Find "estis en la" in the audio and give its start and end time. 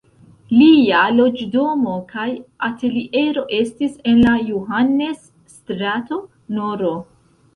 3.59-4.33